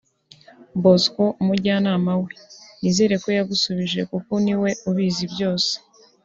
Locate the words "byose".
5.33-5.73